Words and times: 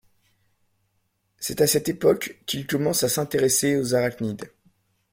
C’est 1.37 1.61
à 1.61 1.67
cette 1.67 1.87
époque 1.87 2.39
qu’il 2.47 2.65
commence 2.65 3.03
à 3.03 3.07
s’intéresser 3.07 3.77
aux 3.77 3.93
arachnides. 3.93 4.49